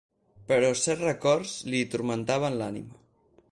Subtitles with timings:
[0.51, 3.01] Però certs records li turmentaven l'ànima.